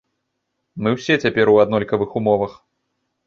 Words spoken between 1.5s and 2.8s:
у аднолькавых умовах.